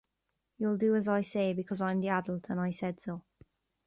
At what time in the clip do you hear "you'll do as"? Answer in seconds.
0.57-1.07